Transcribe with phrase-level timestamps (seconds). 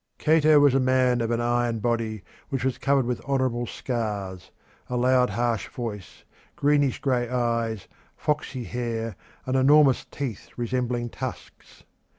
[0.17, 4.49] Cato was a man of an iron body which was covered with honourable scars,
[4.89, 6.23] a loud, harsh voice,
[6.55, 11.83] greenish grey eyes, foxy hair, and enormous teeth resembling tusks.